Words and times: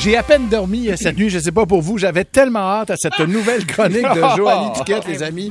J'ai 0.00 0.16
à 0.16 0.22
peine 0.22 0.48
dormi 0.48 0.88
euh, 0.88 0.94
cette 0.96 1.18
nuit, 1.18 1.28
je 1.28 1.40
sais 1.40 1.50
pas 1.50 1.66
pour 1.66 1.82
vous, 1.82 1.98
j'avais 1.98 2.22
tellement 2.24 2.60
hâte 2.60 2.90
à 2.90 2.96
cette 2.96 3.18
nouvelle 3.18 3.66
chronique 3.66 4.02
de 4.14 4.20
Joanie 4.36 4.70
Duquette, 4.76 5.04
les 5.08 5.24
amis. 5.24 5.50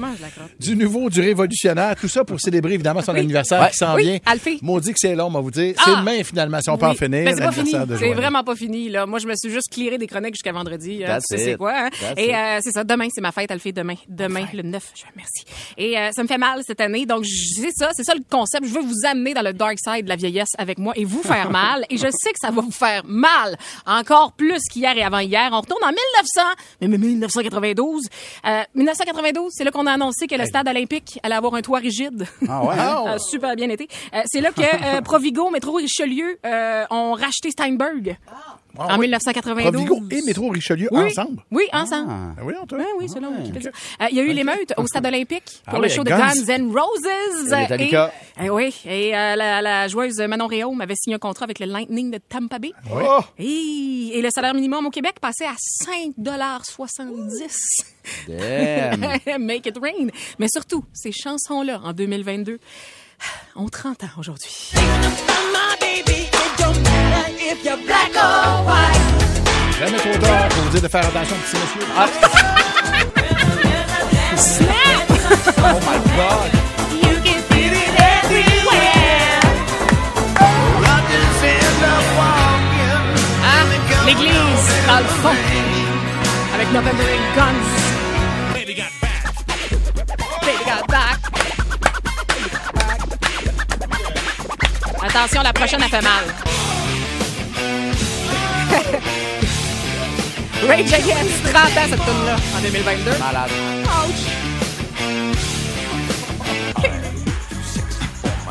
Du 0.58 0.78
nouveau, 0.78 1.10
du 1.10 1.20
révolutionnaire, 1.20 1.96
tout 2.00 2.08
ça 2.08 2.24
pour 2.24 2.40
célébrer 2.40 2.74
évidemment 2.76 3.02
son 3.02 3.14
anniversaire 3.14 3.62
Ouais. 3.62 3.70
qui 3.72 3.78
s'en 3.78 3.96
Oui, 3.96 4.04
vient. 4.04 4.18
Alfie. 4.26 4.60
Maudit 4.62 4.94
que 4.94 5.00
c'est 5.00 5.16
long, 5.16 5.26
on 5.26 5.32
va 5.32 5.42
vous 5.42 5.52
dire. 5.52 5.76
C'est 5.84 5.92
Ah! 5.94 6.00
demain 6.00 6.24
finalement, 6.24 6.62
si 6.62 6.70
on 6.70 6.78
peut 6.78 6.86
en 6.86 6.92
Oui. 6.92 6.98
finir. 6.98 7.24
Mais 7.26 7.34
c'est 7.36 8.14
vraiment 8.14 8.44
pas 8.46 8.56
fini. 8.56 8.88
Là. 8.90 9.06
Moi, 9.06 9.20
je 9.20 9.28
me 9.28 9.34
suis 9.36 9.52
juste 9.52 9.68
clearé 9.70 9.98
des 9.98 10.08
chroniques 10.08 10.36
jusqu'à 10.36 10.54
vendredi. 10.54 11.04
hein. 11.06 11.18
Tu 11.30 11.38
sais 11.38 11.56
quoi. 11.56 11.74
hein? 11.76 11.90
Et 12.16 12.34
euh, 12.34 12.60
c'est 12.62 12.72
ça. 12.72 12.86
Demain, 12.86 13.08
c'est 13.14 13.22
ma 13.22 13.34
fête, 13.34 13.52
Alfie. 13.52 13.74
Demain. 13.74 13.96
Demain, 14.08 14.46
le 14.54 14.62
9 14.64 14.92
juin. 14.96 15.10
Merci. 15.18 15.44
Et 15.78 15.98
euh, 15.98 16.10
ça 16.14 16.24
me 16.24 16.28
fait 16.28 16.38
mal 16.38 16.62
cette 16.66 16.80
année. 16.80 17.06
Donc, 17.06 17.26
c'est 17.26 17.72
ça. 17.76 17.90
C'est 17.94 18.04
ça 18.06 18.14
le 18.16 18.22
concept. 18.30 18.66
Je 18.66 18.74
veux 18.74 18.82
vous 18.82 19.06
amener 19.10 19.34
dans 19.34 19.42
le 19.44 19.52
dark 19.52 19.78
side 19.78 20.06
de 20.06 20.10
la 20.10 20.16
vieillesse 20.16 20.52
avec 20.58 20.78
moi 20.78 20.94
et 20.96 21.04
vous 21.04 21.22
faire 21.22 21.50
mal. 21.52 21.84
Et 21.90 21.98
je 21.98 22.08
sais 22.08 22.32
que 22.32 22.40
ça 22.40 22.50
va 22.52 22.62
vous 22.62 22.72
faire 22.72 23.04
mal. 23.06 23.58
Encore 23.86 24.34
plus 24.38 24.62
qu'hier 24.72 24.98
et 24.98 25.04
avant-hier. 25.04 25.50
On 25.52 25.62
retourne 25.62 25.84
en 25.84 25.90
1900. 25.90 26.42
Mais 26.82 26.88
mais 26.88 26.98
1992. 26.98 28.04
Euh, 28.46 28.64
1992, 28.76 29.52
c'est 29.56 29.64
là 29.64 29.72
qu'on 29.72 29.86
a 29.86 29.92
annoncé 29.94 30.28
que 30.28 30.36
le 30.36 30.46
stade 30.46 30.68
olympique 30.68 31.20
allait 31.24 31.36
avoir 31.36 31.54
un 31.56 31.62
toit 31.62 31.80
rigide. 31.80 32.26
Ah 32.48 32.64
ouais? 32.64 32.76
hein? 32.78 33.04
a 33.08 33.20
super 33.32 33.56
bien 33.56 33.70
été. 33.70 33.88
Euh, 34.14 34.22
c'est 34.26 34.42
là 34.42 34.52
que 34.52 34.62
euh, 34.62 35.02
Provigo, 35.02 35.50
Métro 35.50 35.74
Richelieu 35.74 36.38
euh, 36.46 36.86
ont 36.90 37.14
racheté 37.14 37.52
Steinberg 37.52 38.18
Ah, 38.30 38.58
en 38.78 38.94
oui. 38.96 39.02
1992. 39.08 39.72
Provigo 39.72 40.02
et 40.12 40.22
Métro 40.24 40.50
Richelieu 40.50 40.88
oui. 40.92 41.06
ensemble. 41.12 41.42
Oui, 41.52 41.64
ensemble. 41.74 42.10
Ah 42.10 42.42
oui, 42.44 42.54
on 42.62 42.66
te- 42.66 42.76
Oui, 42.76 42.84
oui, 43.00 43.10
c'est 43.12 43.20
là. 43.20 43.30
Wikipédia. 43.30 43.72
Euh, 44.02 44.06
Il 44.12 44.18
y 44.18 44.20
a 44.20 44.24
eu 44.24 44.32
l'émeute 44.34 44.74
au 44.78 44.86
Stade 44.88 45.06
olympique 45.06 45.62
pour 45.66 45.76
Ah 45.76 45.78
le 45.78 45.84
oui, 45.84 45.90
show 45.90 46.04
de 46.04 46.10
Guns 46.10 46.48
N' 46.48 46.72
Roses. 46.72 47.08
Et 48.40 48.46
eh 48.46 48.50
oui, 48.52 48.74
et 48.86 49.16
euh, 49.16 49.36
la, 49.36 49.62
la 49.62 49.88
joueuse 49.88 50.20
Manon 50.20 50.48
Réaume 50.48 50.80
avait 50.82 50.96
signé 50.96 51.16
un 51.16 51.20
contrat 51.20 51.46
avec 51.46 51.60
le 51.60 51.66
Lightning 51.66 52.12
de 52.12 52.20
Tampa 52.20 52.60
Bay. 52.60 52.72
Oh! 52.94 53.20
Et, 53.40 54.12
et 54.14 54.22
le 54.22 54.30
salaire 54.30 54.54
minimum 54.54 54.86
au 54.86 54.90
Québec 54.92 55.16
passait 55.20 55.46
à 55.48 55.56
5,70 55.86 57.84
Damn. 58.28 59.40
Make 59.44 59.66
it 59.66 59.78
rain. 59.82 60.08
Mais 60.40 60.48
surtout, 60.50 60.86
ces 60.94 61.12
chansons-là, 61.12 61.82
en 61.84 61.94
2022, 61.94 62.60
ont 63.56 63.68
30 63.70 64.04
ans 64.04 64.08
aujourd'hui. 64.20 64.72
Jamais 69.80 69.98
trop 69.98 70.18
tard 70.18 70.48
pour 70.50 70.64
vous 70.64 70.70
dire 70.70 70.82
de 70.82 70.88
faire 70.88 71.06
attention, 71.06 71.36
petit 71.38 71.58
monsieur. 71.58 71.82
Ah. 71.98 72.08
Oh 75.60 75.80
my 75.86 75.98
God! 76.16 76.52
Ah, 83.44 83.64
l'église, 84.06 84.68
dans 84.88 85.00
le 85.00 85.06
fond, 85.06 85.36
avec 86.54 86.72
November 86.72 87.20
Guns. 87.36 87.70
Baby 88.54 88.76
got 88.76 88.92
back. 90.88 91.20
Attention, 95.02 95.42
la 95.42 95.54
prochaine, 95.54 95.82
elle 95.84 95.90
fait 95.90 96.02
mal. 96.02 96.57
Rage 100.68 100.94
Against, 100.94 101.44
30 101.44 101.56
ans 101.56 101.88
cette 101.90 102.04
tune 102.04 102.26
là 102.26 102.36
en 102.58 102.62
2022. 102.62 103.12
Malade. 103.20 103.52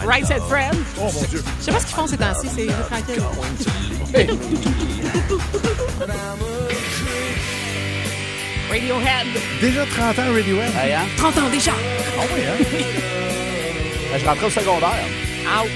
Right 0.05 0.25
Said 0.25 0.43
Friend. 0.43 0.77
Oh 1.01 1.11
mon 1.13 1.23
Dieu! 1.25 1.43
Je 1.59 1.65
sais 1.65 1.73
pas 1.73 1.81
ce 1.81 1.87
qu'ils 1.87 1.97
font 1.97 2.07
ces 2.07 2.17
temps-ci, 2.17 2.49
c'est 2.55 2.67
tranquille. 2.89 3.21
Radiohead. 8.71 9.27
Déjà 9.61 9.85
30 9.87 10.19
ans 10.19 10.33
Radiohead. 10.33 10.73
Hey, 10.77 10.93
hein? 10.93 11.07
30 11.17 11.39
ans 11.39 11.49
déjà. 11.51 11.73
Ah 12.19 12.23
oui, 12.35 12.41
hein? 12.43 12.65
Ben, 14.13 14.19
je 14.21 14.27
rentrais 14.27 14.47
au 14.47 14.51
secondaire. 14.51 15.05
Out. 15.47 15.71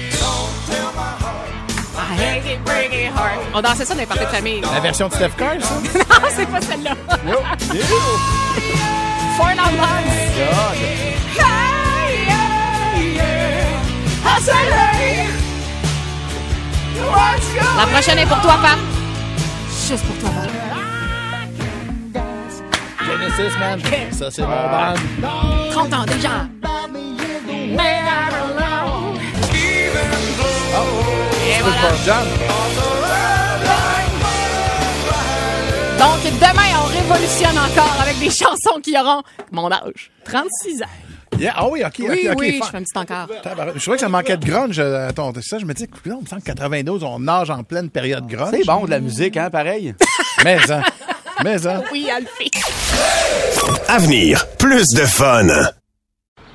I 2.11 2.13
hate 2.13 2.45
it, 2.45 2.65
break 2.65 2.91
it 2.91 3.09
hard. 3.15 3.39
On 3.53 3.61
dansait 3.61 3.85
ça 3.85 3.93
dans 3.93 4.01
les 4.01 4.05
parties 4.05 4.25
de 4.25 4.29
famille. 4.29 4.59
La 4.61 4.81
version 4.81 5.07
de 5.07 5.13
Steph 5.13 5.29
Curry, 5.37 5.61
ça? 5.61 5.75
Non, 6.21 6.27
c'est 6.35 6.45
pas 6.45 6.59
celle-là. 6.59 6.91
Four 9.37 9.47
Not 9.55 9.71
Months. 9.77 11.21
La 17.77 17.87
prochaine 17.87 18.19
est 18.19 18.25
pour 18.25 18.41
toi, 18.41 18.57
Pat. 18.61 18.77
Juste 19.87 20.03
pour 20.03 20.17
toi, 20.17 20.29
Pat. 20.35 20.49
Genesis, 23.05 23.57
man. 23.57 23.79
Ça, 24.11 24.29
c'est 24.29 24.41
mon 24.41 24.49
band. 24.49 24.95
30 25.71 25.93
ans 25.93 26.05
déjà. 26.05 26.47
Et 27.53 27.75
voilà. 28.03 28.31
Pearl 31.81 31.95
Jam. 32.05 32.27
Donc, 35.97 36.23
demain, 36.23 36.79
on 36.81 36.85
révolutionne 36.87 37.57
encore 37.57 37.95
avec 38.01 38.17
des 38.19 38.29
chansons 38.29 38.79
qui 38.83 38.95
auront 38.97 39.21
mon 39.51 39.71
âge. 39.71 40.11
36 40.25 40.81
ans. 40.83 40.85
Yeah. 41.39 41.53
Ah 41.55 41.67
oui, 41.67 41.81
OK, 41.83 41.93
OK, 42.01 42.07
Oui, 42.09 42.27
OK. 42.29 42.35
oui, 42.39 42.59
fin- 42.59 42.65
je 42.65 42.71
fais 42.71 42.77
un 42.77 42.83
petit 42.83 42.97
encore. 42.97 43.27
Je 43.75 43.79
trouvais 43.81 43.97
que 43.97 44.01
ça 44.01 44.09
manquait 44.09 44.37
de 44.37 44.45
grunge. 44.45 44.79
euh, 44.79 45.09
à 45.09 45.13
ton- 45.13 45.33
ça, 45.41 45.57
je 45.59 45.65
me 45.65 45.73
dis, 45.73 45.87
non, 46.05 46.17
il 46.19 46.23
me 46.23 46.27
semble 46.27 46.41
que 46.41 46.47
92, 46.47 47.03
on 47.03 47.19
nage 47.19 47.49
en 47.49 47.63
pleine 47.63 47.89
période 47.89 48.27
grunge. 48.27 48.49
C'est 48.51 48.65
bon, 48.65 48.85
de 48.85 48.89
la 48.91 48.99
musique, 48.99 49.37
hein, 49.37 49.49
pareil. 49.49 49.95
Mais, 50.43 50.57
hein. 50.71 50.81
Mais, 51.43 51.65
hein. 51.67 51.81
Oui, 51.91 52.09
Alfie. 52.11 52.51
Avenir, 53.87 54.45
plus 54.57 54.85
de 54.95 55.05
fun. 55.05 55.47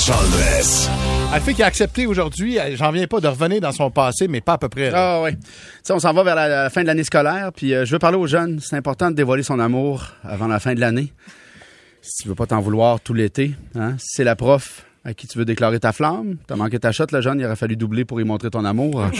Le 0.00 0.12
lunch 0.12 0.18
en 0.18 0.30
dress. 0.30 0.88
Alfie 1.32 1.54
qui 1.54 1.62
a 1.62 1.66
accepté 1.66 2.06
aujourd'hui, 2.06 2.58
j'en 2.74 2.90
viens 2.90 3.06
pas 3.06 3.20
de 3.20 3.28
revenir 3.28 3.60
dans 3.60 3.72
son 3.72 3.90
passé, 3.90 4.28
mais 4.28 4.40
pas 4.40 4.54
à 4.54 4.58
peu 4.58 4.68
près. 4.70 4.90
là. 4.90 5.16
Ah 5.18 5.22
oui. 5.22 5.32
Tu 5.36 5.40
sais, 5.82 5.92
on 5.92 5.98
s'en 5.98 6.12
va 6.14 6.22
vers 6.22 6.34
la, 6.34 6.48
la 6.48 6.70
fin 6.70 6.80
de 6.82 6.86
l'année 6.86 7.04
scolaire, 7.04 7.50
puis 7.54 7.74
euh, 7.74 7.84
je 7.84 7.92
veux 7.92 7.98
parler 7.98 8.16
aux 8.16 8.26
jeunes. 8.26 8.60
C'est 8.62 8.76
important 8.76 9.10
de 9.10 9.16
dévoiler 9.16 9.42
son 9.42 9.58
amour 9.58 10.06
avant 10.24 10.46
la 10.46 10.58
fin 10.58 10.74
de 10.74 10.80
l'année. 10.80 11.12
Si 12.00 12.22
tu 12.22 12.28
veux 12.28 12.34
pas 12.34 12.46
t'en 12.46 12.60
vouloir 12.60 13.00
tout 13.00 13.12
l'été, 13.12 13.54
hein, 13.74 13.96
si 13.98 14.06
c'est 14.16 14.24
la 14.24 14.36
prof 14.36 14.86
à 15.04 15.12
qui 15.14 15.26
tu 15.26 15.38
veux 15.38 15.44
déclarer 15.44 15.80
ta 15.80 15.92
flamme, 15.92 16.36
t'as 16.46 16.56
manqué 16.56 16.78
ta 16.78 16.92
shot, 16.92 17.06
le 17.12 17.20
jeune, 17.20 17.38
il 17.40 17.44
aurait 17.46 17.56
fallu 17.56 17.76
doubler 17.76 18.04
pour 18.04 18.20
y 18.20 18.24
montrer 18.24 18.50
ton 18.50 18.64
amour. 18.64 19.02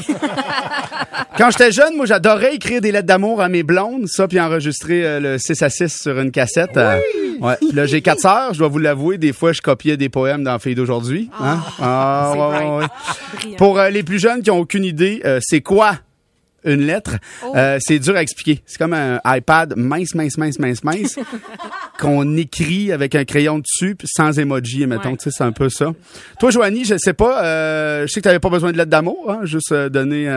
Quand 1.38 1.50
j'étais 1.50 1.72
jeune, 1.72 1.96
moi, 1.96 2.06
j'adorais 2.06 2.54
écrire 2.54 2.80
des 2.80 2.92
lettres 2.92 3.06
d'amour 3.06 3.40
à 3.40 3.48
mes 3.48 3.62
blondes, 3.62 4.06
ça, 4.08 4.28
puis 4.28 4.40
enregistrer 4.40 5.04
euh, 5.04 5.20
le 5.20 5.38
6 5.38 5.62
à 5.62 5.70
6 5.70 6.02
sur 6.02 6.18
une 6.18 6.30
cassette. 6.30 6.76
euh, 6.76 6.98
ouais. 7.40 7.56
Puis 7.60 7.72
Là, 7.72 7.86
j'ai 7.86 8.02
quatre 8.02 8.20
sœurs, 8.20 8.54
je 8.54 8.58
dois 8.58 8.68
vous 8.68 8.78
l'avouer, 8.78 9.18
des 9.18 9.32
fois, 9.32 9.52
je 9.52 9.60
copiais 9.60 9.96
des 9.96 10.08
poèmes 10.08 10.44
dans 10.44 10.58
Filles 10.58 10.74
d'aujourd'hui. 10.74 11.30
Hein? 11.40 11.58
Ah, 11.80 12.32
ouais, 12.34 12.40
ouais, 12.40 12.76
ouais. 12.78 12.86
Brillant. 13.36 13.56
Pour 13.56 13.78
euh, 13.78 13.90
les 13.90 14.02
plus 14.02 14.18
jeunes 14.18 14.42
qui 14.42 14.50
ont 14.50 14.58
aucune 14.58 14.84
idée, 14.84 15.22
c'est 15.40 15.60
quoi 15.60 15.96
une 16.62 16.82
lettre? 16.82 17.16
Oh. 17.42 17.52
Euh, 17.56 17.78
c'est 17.80 17.98
dur 17.98 18.14
à 18.16 18.20
expliquer. 18.22 18.60
C'est 18.66 18.76
comme 18.76 18.92
un 18.92 19.18
iPad 19.24 19.72
mince, 19.78 20.14
mince, 20.14 20.36
mince, 20.36 20.58
mince, 20.58 20.84
mince. 20.84 21.18
qu'on 21.98 22.36
écrit 22.36 22.92
avec 22.92 23.14
un 23.14 23.24
crayon 23.24 23.58
dessus, 23.60 23.94
puis 23.94 24.08
sans 24.10 24.38
emoji, 24.38 24.86
mettons, 24.86 25.10
Ouais. 25.10 25.16
tu 25.16 25.24
sais, 25.24 25.30
c'est 25.36 25.44
un 25.44 25.52
peu 25.52 25.68
ça. 25.70 25.92
Toi, 26.38 26.50
Joanie, 26.50 26.84
je 26.84 26.96
sais 26.98 27.12
pas, 27.14 27.42
euh, 27.44 28.06
je 28.06 28.12
sais 28.12 28.20
que 28.20 28.24
t'avais 28.24 28.38
pas 28.40 28.50
besoin 28.50 28.72
de 28.72 28.76
lettre 28.78 28.90
d'amour, 28.90 29.30
hein, 29.30 29.40
juste 29.44 29.72
euh, 29.72 29.88
donner 29.88 30.28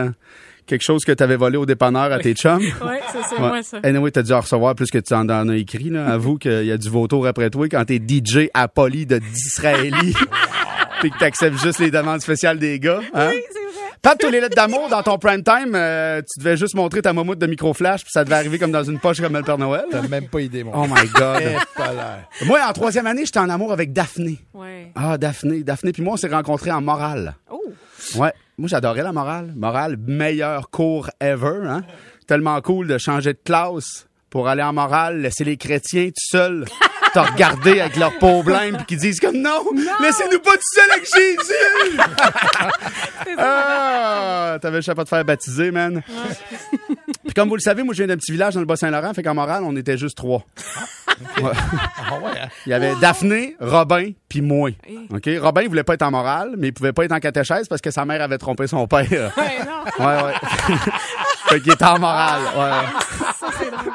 quelque 0.66 0.82
chose 0.82 1.04
que 1.04 1.12
t'avais 1.12 1.36
volé 1.36 1.56
au 1.56 1.66
dépanneur 1.66 2.12
à 2.12 2.18
tes 2.18 2.34
chums? 2.34 2.60
Ouais, 2.84 3.00
c'est 3.12 3.18
c'est 3.28 3.34
Ouais. 3.40 3.48
moi, 3.48 3.62
ça. 3.62 3.78
Anyway, 3.82 4.10
t'as 4.10 4.22
dû 4.22 4.32
en 4.32 4.40
recevoir 4.40 4.74
plus 4.74 4.90
que 4.90 4.98
tu 4.98 5.14
en 5.14 5.28
en 5.28 5.48
as 5.48 5.56
écrit, 5.56 5.90
là. 5.90 6.06
Avoue 6.12 6.36
qu'il 6.38 6.64
y 6.64 6.72
a 6.72 6.76
du 6.78 6.88
vautour 6.88 7.26
après 7.26 7.50
toi 7.50 7.68
quand 7.68 7.84
t'es 7.84 7.96
DJ 8.00 8.48
à 8.54 8.68
Poly 8.68 9.06
de 9.06 9.18
d'Israéli. 9.18 10.14
puis 11.00 11.10
que 11.10 11.18
t'acceptes 11.18 11.58
juste 11.62 11.80
les 11.80 11.90
demandes 11.90 12.20
spéciales 12.20 12.58
des 12.58 12.78
gars. 12.78 13.00
Hein? 13.14 13.30
Oui, 13.30 13.42
c'est 13.50 13.58
vrai. 13.58 14.16
Tous 14.20 14.30
les 14.30 14.40
lettres 14.40 14.54
d'amour 14.54 14.88
dans 14.90 15.02
ton 15.02 15.18
prime 15.18 15.42
time, 15.42 15.72
euh, 15.74 16.20
tu 16.20 16.38
devais 16.38 16.56
juste 16.56 16.74
montrer 16.74 17.00
ta 17.02 17.12
mamoute 17.12 17.38
de 17.38 17.46
microflash, 17.46 18.02
puis 18.02 18.10
ça 18.12 18.22
devait 18.24 18.36
arriver 18.36 18.58
comme 18.58 18.70
dans 18.70 18.84
une 18.84 18.98
poche 18.98 19.20
comme 19.20 19.34
le 19.34 19.42
Père 19.42 19.58
Noël. 19.58 19.84
T'as 19.90 20.06
même 20.08 20.28
pas 20.28 20.40
idée, 20.40 20.62
mon 20.62 20.72
Oh 20.74 20.86
my 20.86 21.06
God. 21.08 21.42
Pas 21.74 21.92
l'air. 21.92 22.28
Moi, 22.46 22.60
en 22.68 22.72
troisième 22.72 23.06
année, 23.06 23.24
j'étais 23.24 23.38
en 23.38 23.48
amour 23.48 23.72
avec 23.72 23.92
Daphné. 23.92 24.38
Ouais. 24.52 24.92
Ah, 24.94 25.16
Daphné. 25.18 25.62
Daphné, 25.62 25.92
puis 25.92 26.02
moi, 26.02 26.14
on 26.14 26.16
s'est 26.16 26.28
rencontrés 26.28 26.70
en 26.70 26.80
morale. 26.82 27.34
Oh. 27.50 27.62
Ouais. 28.16 28.32
Moi, 28.56 28.68
j'adorais 28.68 29.02
la 29.02 29.12
morale. 29.12 29.52
Morale, 29.56 29.96
meilleur 29.96 30.70
cours 30.70 31.10
ever. 31.20 31.66
Hein? 31.66 31.82
Tellement 32.26 32.60
cool 32.60 32.86
de 32.86 32.98
changer 32.98 33.32
de 33.32 33.38
classe 33.44 34.06
pour 34.30 34.48
aller 34.48 34.62
en 34.62 34.72
morale, 34.72 35.20
laisser 35.20 35.44
les 35.44 35.56
chrétiens 35.56 36.06
tout 36.08 36.14
seuls 36.16 36.64
te 37.14 37.18
regarder 37.20 37.80
avec 37.80 37.96
leur 37.96 38.18
peau 38.18 38.42
blême 38.42 38.76
puis 38.78 38.86
qui 38.86 38.96
disent 38.96 39.20
comme 39.20 39.36
non, 39.36 39.64
laissez-nous 40.00 40.40
pas 40.40 40.52
tout 40.52 40.62
seuls 40.74 40.90
avec 40.90 41.04
Jésus. 41.04 41.98
ah, 43.38 44.58
t'avais 44.60 44.78
le 44.78 44.82
chapeau 44.82 45.04
de 45.04 45.08
faire 45.08 45.24
baptiser, 45.24 45.70
man. 45.70 46.02
Puis 47.34 47.42
comme 47.42 47.48
vous 47.48 47.56
le 47.56 47.60
savez, 47.60 47.82
moi, 47.82 47.94
je 47.94 47.98
viens 47.98 48.06
d'un 48.06 48.16
petit 48.16 48.30
village 48.30 48.54
dans 48.54 48.60
le 48.60 48.66
Bas-Saint-Laurent, 48.66 49.12
fait 49.12 49.24
qu'en 49.24 49.34
morale, 49.34 49.64
on 49.64 49.74
était 49.74 49.98
juste 49.98 50.16
trois. 50.16 50.44
Ouais. 51.40 51.52
Ah 51.54 52.18
ouais, 52.18 52.40
hein? 52.42 52.48
Il 52.66 52.70
y 52.70 52.72
avait 52.72 52.92
Daphné, 53.00 53.54
Robin, 53.60 54.10
puis 54.28 54.40
moi. 54.40 54.70
OK? 55.10 55.30
Robin, 55.40 55.62
il 55.62 55.68
voulait 55.68 55.84
pas 55.84 55.94
être 55.94 56.02
en 56.02 56.10
morale, 56.10 56.54
mais 56.58 56.68
il 56.68 56.72
pouvait 56.72 56.92
pas 56.92 57.04
être 57.04 57.12
en 57.12 57.20
catéchèse 57.20 57.68
parce 57.68 57.80
que 57.80 57.92
sa 57.92 58.04
mère 58.04 58.20
avait 58.20 58.36
trompé 58.36 58.66
son 58.66 58.88
père. 58.88 59.06
Ouais, 59.08 59.30
non. 60.00 60.04
Ouais, 60.04 60.22
ouais. 60.24 60.32
fait 61.46 61.60
qu'il 61.60 61.72
était 61.72 61.84
en 61.84 62.00
morale. 62.00 62.42
Ouais. 62.56 63.32
Ça, 63.38 63.46
c'est 63.56 63.70
drôle. 63.70 63.92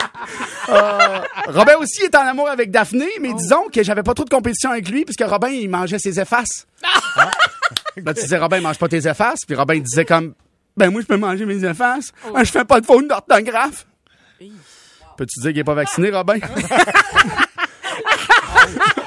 Euh, 0.69 1.19
Robin 1.47 1.75
aussi 1.81 2.03
est 2.03 2.15
en 2.15 2.25
amour 2.25 2.47
avec 2.47 2.71
Daphné, 2.71 3.09
mais 3.19 3.33
disons 3.33 3.67
que 3.71 3.83
j'avais 3.83 4.03
pas 4.03 4.13
trop 4.13 4.23
de 4.23 4.29
compétition 4.29 4.71
avec 4.71 4.87
lui 4.87 5.03
puisque 5.03 5.25
Robin, 5.29 5.49
il 5.49 5.69
mangeait 5.69 5.99
ses 5.99 6.21
effaces. 6.21 6.67
Hein? 7.17 7.29
Là, 7.97 8.13
tu 8.13 8.21
disais, 8.21 8.37
Robin, 8.37 8.61
mange 8.61 8.79
pas 8.79 8.87
tes 8.87 9.09
effaces. 9.09 9.41
Puis 9.45 9.57
Robin, 9.57 9.75
il 9.75 9.83
disait 9.83 10.05
comme, 10.05 10.35
ben 10.79 10.89
moi, 10.89 11.01
je 11.01 11.05
peux 11.05 11.17
manger 11.17 11.45
mes 11.45 11.63
effaces. 11.65 12.13
Ben, 12.33 12.43
je 12.43 12.51
fais 12.51 12.63
pas 12.63 12.79
de 12.79 12.85
faute 12.85 13.07
d'orthographe. 13.07 13.85
Peux-tu 15.17 15.41
dire 15.41 15.51
qu'il 15.51 15.59
est 15.59 15.63
pas 15.65 15.73
vacciné, 15.73 16.09
Robin? 16.09 16.39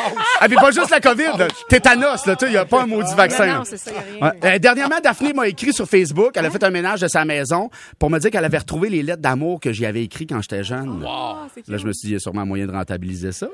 ah, 0.40 0.46
puis 0.46 0.56
pas 0.56 0.70
juste 0.70 0.90
la 0.90 1.00
COVID, 1.00 1.38
là. 1.38 1.48
Tétanos, 1.68 2.26
là, 2.26 2.36
tu 2.36 2.46
il 2.46 2.52
y 2.52 2.56
a 2.56 2.64
pas 2.64 2.82
un 2.82 2.86
maudit 2.86 3.14
vaccin. 3.14 3.58
Non, 3.58 3.64
c'est 3.64 3.76
ça, 3.76 3.90
y 3.92 3.96
a 3.96 4.00
rien. 4.00 4.20
Ouais. 4.42 4.54
Euh, 4.54 4.58
dernièrement, 4.58 4.96
Daphné 5.02 5.32
m'a 5.32 5.48
écrit 5.48 5.72
sur 5.72 5.86
Facebook. 5.88 6.32
Elle 6.34 6.46
a 6.46 6.50
fait 6.50 6.62
un 6.64 6.70
ménage 6.70 7.00
de 7.00 7.08
sa 7.08 7.24
maison 7.24 7.70
pour 7.98 8.10
me 8.10 8.18
dire 8.18 8.30
qu'elle 8.30 8.44
avait 8.44 8.58
retrouvé 8.58 8.88
les 8.90 9.02
lettres 9.02 9.22
d'amour 9.22 9.60
que 9.60 9.72
j'y 9.72 9.86
avais 9.86 10.02
écrites 10.04 10.30
quand 10.30 10.40
j'étais 10.42 10.64
jeune. 10.64 11.04
Ah, 11.06 11.46
c'est 11.54 11.66
Là, 11.68 11.76
je 11.76 11.86
me 11.86 11.92
suis 11.92 12.06
dit, 12.06 12.10
il 12.10 12.12
y 12.14 12.16
a 12.16 12.20
sûrement 12.20 12.44
moyen 12.46 12.66
de 12.66 12.72
rentabiliser 12.72 13.32
ça. 13.32 13.48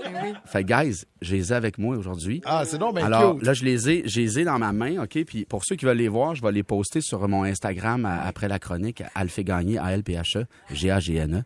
Fait 0.46 0.64
que, 0.64 0.68
guys, 0.82 1.04
je 1.22 1.34
les 1.34 1.52
ai 1.52 1.56
avec 1.56 1.78
moi 1.78 1.96
aujourd'hui. 1.96 2.40
Ah, 2.44 2.62
c'est 2.66 2.78
donc 2.78 2.96
bien 2.96 3.06
Alors, 3.06 3.34
cute. 3.36 3.46
là, 3.46 3.52
je 3.54 3.64
les 3.64 3.90
ai, 3.90 4.02
je 4.06 4.20
les 4.20 4.38
ai 4.40 4.44
dans 4.44 4.58
ma 4.58 4.72
main, 4.72 5.02
OK? 5.02 5.18
Puis 5.26 5.44
pour 5.44 5.64
ceux 5.64 5.76
qui 5.76 5.84
veulent 5.84 5.96
les 5.96 6.08
voir, 6.08 6.34
je 6.34 6.42
vais 6.42 6.52
les 6.52 6.62
poster 6.62 7.00
sur 7.00 7.26
mon 7.28 7.44
Instagram 7.44 8.04
à- 8.04 8.22
après 8.26 8.48
la 8.48 8.58
chronique, 8.58 9.02
Alphé 9.14 9.44
Gagné, 9.44 9.78
A-L-P-H-E, 9.78 10.44
G-A-G-N-E, 10.72 11.38
E, 11.38 11.42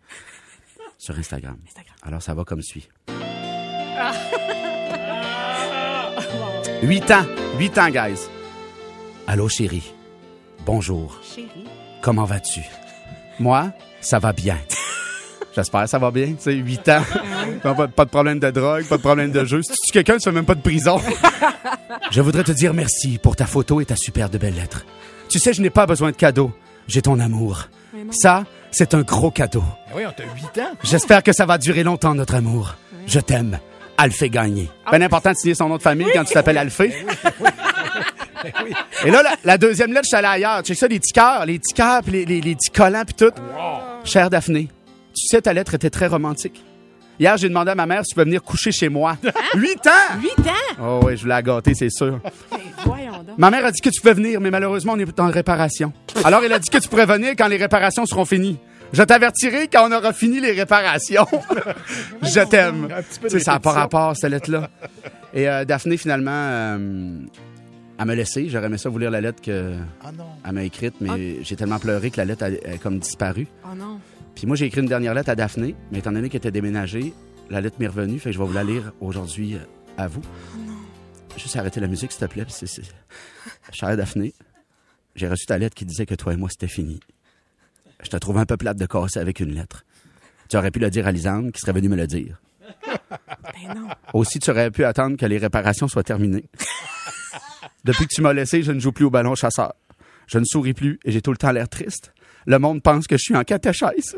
sur 0.99 1.19
Instagram. 1.19 1.57
Alors, 2.03 2.23
ça 2.23 2.35
va 2.35 2.45
comme 2.45 2.63
suit. 2.63 2.89
Huit 6.83 7.11
ans. 7.11 7.27
Huit 7.59 7.77
ans, 7.77 7.91
guys. 7.91 8.21
Allô, 9.27 9.51
chérie. 9.51 9.93
Bonjour. 10.65 11.21
Chérie. 11.23 11.67
Comment 12.01 12.25
vas-tu? 12.25 12.61
Moi, 13.39 13.71
ça 14.01 14.19
va 14.19 14.33
bien. 14.33 14.57
J'espère 15.55 15.83
que 15.83 15.91
ça 15.91 15.99
va 15.99 16.11
bien. 16.11 16.29
Tu 16.29 16.37
sais, 16.39 16.55
8 16.55 16.89
ans. 16.89 17.03
pas, 17.63 17.75
pas 17.89 18.05
de 18.07 18.11
problème 18.11 18.39
de 18.39 18.51
drogue, 18.51 18.87
pas 18.87 18.97
de 18.97 19.03
problème 19.03 19.31
de 19.31 19.45
jeu. 19.45 19.63
Si 19.63 19.73
tu 19.73 19.93
quelqu'un, 19.93 20.17
tu 20.17 20.25
fais 20.25 20.33
même 20.33 20.47
pas 20.47 20.55
de 20.55 20.63
prison. 20.63 20.99
je 22.11 22.23
voudrais 22.23 22.45
te 22.45 22.53
dire 22.53 22.73
merci 22.73 23.19
pour 23.19 23.37
ta 23.37 23.45
photo 23.45 23.83
et 23.83 23.85
ta 23.85 23.97
super 23.97 24.31
de 24.31 24.39
belle 24.39 24.55
lettre. 24.55 24.87
Tu 25.29 25.39
sais, 25.39 25.53
je 25.53 25.61
n'ai 25.61 25.71
pas 25.71 25.85
besoin 25.85 26.13
de 26.13 26.17
cadeaux. 26.17 26.53
J'ai 26.89 27.03
ton 27.03 27.19
amour. 27.21 27.69
Ça, 28.11 28.45
c'est 28.71 28.95
un 28.95 29.03
gros 29.03 29.31
cadeau. 29.31 29.65
Ah 29.89 29.93
oui, 29.97 30.05
on 30.07 30.13
t'a 30.13 30.25
8 30.25 30.63
ans. 30.63 30.73
J'espère 30.83 31.23
que 31.23 31.33
ça 31.35 31.45
va 31.45 31.59
durer 31.59 31.83
longtemps, 31.83 32.15
notre 32.15 32.37
amour. 32.37 32.77
Je 33.07 33.21
t'aime. 33.21 33.59
Alphée 34.01 34.31
Gagné. 34.31 34.71
Ben 34.91 35.03
important 35.03 35.33
de 35.33 35.37
signer 35.37 35.55
son 35.55 35.69
nom 35.69 35.77
de 35.77 35.83
famille 35.83 36.09
quand 36.15 36.25
tu 36.25 36.33
t'appelles 36.33 36.57
Alphée. 36.57 36.95
Et 39.05 39.11
là, 39.11 39.23
la, 39.23 39.31
la 39.45 39.59
deuxième 39.59 39.93
lettre, 39.93 40.05
je 40.05 40.09
suis 40.09 40.17
allé 40.17 40.29
ailleurs. 40.29 40.63
Tu 40.63 40.75
sais 40.75 40.81
ça, 40.81 40.89
les 40.89 40.99
petits 40.99 41.13
cœurs, 41.13 41.45
les 41.45 41.59
petits 41.59 41.75
cœurs, 41.75 42.03
puis 42.03 42.13
les, 42.13 42.25
les, 42.25 42.41
les 42.41 42.55
petits 42.55 42.71
collants, 42.71 43.05
puis 43.05 43.15
tout. 43.15 43.33
Chère 44.05 44.31
Daphné, 44.31 44.69
tu 45.15 45.27
sais, 45.27 45.43
ta 45.43 45.53
lettre 45.53 45.75
était 45.75 45.91
très 45.91 46.07
romantique. 46.07 46.65
Hier, 47.19 47.37
j'ai 47.37 47.49
demandé 47.51 47.73
à 47.73 47.75
ma 47.75 47.85
mère 47.85 48.01
si 48.03 48.11
tu 48.11 48.15
peux 48.15 48.25
venir 48.25 48.43
coucher 48.43 48.73
chez 48.73 48.89
moi. 48.89 49.19
Huit 49.55 49.87
ans! 49.87 50.19
Huit 50.23 50.47
ans? 50.49 50.83
Oh 50.83 51.01
oui, 51.05 51.19
je 51.19 51.23
voulais 51.23 51.35
la 51.35 51.43
gâter, 51.43 51.75
c'est 51.75 51.91
sûr. 51.91 52.19
Ben, 52.51 52.59
voyons 52.87 53.23
donc. 53.23 53.37
Ma 53.37 53.51
mère 53.51 53.67
a 53.67 53.71
dit 53.71 53.81
que 53.83 53.91
tu 53.91 54.01
pouvais 54.01 54.15
venir, 54.15 54.41
mais 54.41 54.51
malheureusement, 54.51 54.95
on 54.95 54.99
est 54.99 55.21
en 55.21 55.29
réparation. 55.29 55.93
Alors, 56.25 56.43
elle 56.43 56.53
a 56.55 56.59
dit 56.59 56.71
que 56.71 56.79
tu 56.79 56.89
pourrais 56.89 57.05
venir 57.05 57.33
quand 57.37 57.49
les 57.49 57.59
réparations 57.59 58.07
seront 58.07 58.25
finies. 58.25 58.57
Je 58.93 59.03
t'avertirai 59.03 59.69
quand 59.69 59.89
on 59.89 59.93
aura 59.97 60.13
fini 60.13 60.41
les 60.41 60.53
réparations. 60.53 61.27
Je 62.23 62.41
t'aime. 62.49 62.89
Tu 63.23 63.29
sais, 63.31 63.41
ça 63.41 63.53
n'a 63.53 63.61
pas 63.61 63.73
rapport, 63.73 64.17
cette 64.17 64.31
lettre-là. 64.31 64.69
Et 65.33 65.49
euh, 65.49 65.65
Daphné, 65.65 65.97
finalement, 65.97 66.31
euh, 66.33 67.19
elle 67.99 68.05
m'a 68.05 68.15
laissé. 68.15 68.49
J'aurais 68.49 68.67
aimé 68.67 68.79
ça 68.79 68.89
vous 68.89 68.99
lire 68.99 69.11
la 69.13 69.21
lettre 69.21 69.41
qu'elle 69.41 69.79
Ah 70.03 70.11
non. 70.13 70.53
m'a 70.53 70.65
écrite, 70.65 70.95
mais 71.01 71.43
j'ai 71.45 71.55
tellement 71.55 71.79
pleuré 71.79 72.11
que 72.11 72.17
la 72.17 72.25
lettre 72.25 72.45
a, 72.45 72.47
a 72.47 72.79
comme 72.79 72.99
disparu. 72.99 73.47
Oh 73.65 73.75
non. 73.77 74.01
Puis 74.35 74.47
moi, 74.47 74.57
j'ai 74.57 74.67
écrit 74.67 74.81
une 74.81 74.89
dernière 74.89 75.15
lettre 75.15 75.31
à 75.31 75.35
Daphné, 75.37 75.77
mais 75.93 75.99
étant 75.99 76.11
donné 76.13 76.29
qu'elle 76.29 76.39
était 76.39 76.51
déménagée, 76.51 77.13
la 77.49 77.61
lettre 77.61 77.77
m'est 77.79 77.87
revenue, 77.89 78.19
fait 78.19 78.31
que 78.31 78.35
je 78.35 78.39
vais 78.41 78.45
vous 78.47 78.53
la 78.53 78.65
lire 78.65 78.93
aujourd'hui 79.01 79.55
euh, 79.55 79.59
à 79.99 80.09
vous. 80.09 80.23
Juste 81.37 81.55
arrêter 81.57 81.79
la 81.81 81.87
musique, 81.87 82.11
s'il 82.11 82.27
te 82.27 82.33
plaît. 82.33 82.45
Chère 83.73 83.97
Daphné, 83.97 84.35
j'ai 85.15 85.29
reçu 85.29 85.47
ta 85.47 85.59
lettre 85.59 85.75
qui 85.77 85.85
disait 85.85 86.07
que 86.07 86.15
toi 86.17 86.33
et 86.33 86.37
moi, 86.37 86.49
c'était 86.51 86.67
fini. 86.69 86.99
Je 88.03 88.09
te 88.09 88.17
trouve 88.17 88.39
un 88.39 88.47
peu 88.47 88.57
plate 88.57 88.77
de 88.77 88.87
casser 88.87 89.21
avec 89.21 89.41
une 89.41 89.55
lettre. 89.55 89.85
Tu 90.49 90.57
aurais 90.57 90.71
pu 90.71 90.79
le 90.79 90.91
dire 90.91 91.07
à 91.07 91.13
Lisande, 91.13 91.53
qui 91.53 91.61
serait 91.61 91.73
venue 91.73 91.89
me 91.89 91.97
le 91.97 92.07
dire. 92.07 92.41
Ben 93.11 93.75
non. 93.75 93.89
Aussi, 94.15 94.39
tu 94.39 94.51
aurais 94.51 94.71
pu 94.71 94.85
attendre 94.85 95.17
que 95.17 95.27
les 95.27 95.39
réparations 95.39 95.89
soient 95.89 96.03
terminées. 96.03 96.45
Depuis 97.85 98.07
que 98.07 98.15
tu 98.15 98.23
m'as 98.23 98.33
laissé, 98.33 98.63
je 98.63 98.73
ne 98.73 98.79
joue 98.81 98.93
plus 98.93 99.05
au 99.05 99.11
ballon 99.11 99.35
chasseur. 99.35 99.75
Je 100.27 100.39
ne 100.39 100.45
souris 100.45 100.75
plus 100.75 101.01
et 101.05 101.13
j'ai 101.13 101.21
tout 101.21 101.33
le 101.33 101.37
temps 101.37 101.51
l'air 101.51 101.69
triste. 101.69 102.13
Le 102.47 102.59
monde 102.59 102.83
pense 102.83 103.07
que 103.07 103.17
je 103.17 103.23
suis 103.23 103.37
en 103.37 103.43
catéchèse. 103.45 104.17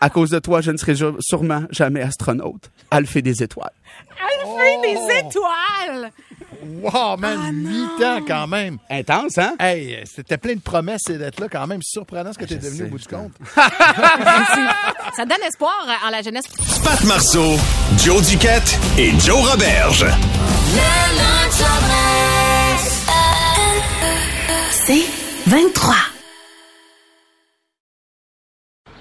à 0.00 0.10
cause 0.10 0.30
de 0.30 0.38
toi, 0.38 0.60
je 0.60 0.70
ne 0.70 0.76
serai 0.76 0.94
sûrement 1.20 1.64
jamais 1.70 2.02
astronaute. 2.02 2.70
Alphée 2.90 3.22
des 3.22 3.42
étoiles. 3.42 3.72
Alphée 4.20 4.80
des 4.82 5.26
étoiles! 5.26 6.10
Wow, 6.82 7.16
man, 7.16 7.38
8 7.98 8.04
ans 8.04 8.20
quand 8.26 8.46
même. 8.46 8.78
Intense, 8.90 9.38
hein? 9.38 9.54
Hey, 9.58 10.02
c'était 10.04 10.38
plein 10.38 10.54
de 10.54 10.60
promesses 10.60 11.08
et 11.08 11.18
d'être 11.18 11.40
là 11.40 11.48
quand 11.50 11.66
même. 11.66 11.80
Surprenant 11.82 12.32
ce 12.32 12.38
que 12.38 12.44
tu 12.44 12.54
es 12.54 12.58
devenu 12.58 12.78
sais, 12.78 12.84
au 12.84 12.88
bout 12.88 12.98
du 12.98 13.06
compte. 13.06 13.32
Ça 15.16 15.24
donne 15.24 15.42
espoir 15.46 15.74
en 16.04 16.10
la 16.10 16.22
jeunesse. 16.22 16.44
Pat 16.82 17.02
Marceau, 17.04 17.54
Joe 17.98 18.26
Duquette 18.28 18.78
et 18.98 19.10
Joe 19.20 19.50
Roberge. 19.50 20.06
C'est 24.70 25.04
23. 25.46 25.94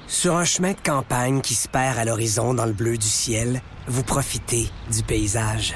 Sur 0.08 0.38
un 0.38 0.46
chemin 0.46 0.72
de 0.72 0.80
campagne 0.80 1.42
qui 1.42 1.56
se 1.56 1.68
perd 1.68 1.98
à 1.98 2.06
l'horizon 2.06 2.54
dans 2.54 2.66
le 2.66 2.72
bleu 2.72 2.98
du 2.98 3.08
ciel, 3.08 3.62
vous 3.88 4.04
profitez 4.04 4.70
du 4.92 5.04
paysage. 5.04 5.76